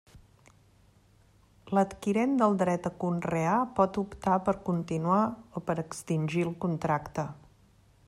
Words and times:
L'adquirent 1.77 2.33
del 2.39 2.57
dret 2.63 2.89
a 2.91 2.93
conrear 3.05 3.59
pot 3.81 4.01
optar 4.05 4.41
per 4.49 4.59
continuar 4.71 5.23
o 5.61 5.67
per 5.69 5.81
extingir 5.87 6.47
el 6.51 6.57
contracte. 6.67 7.33